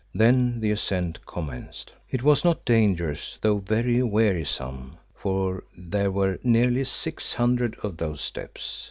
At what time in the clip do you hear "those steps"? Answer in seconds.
7.97-8.79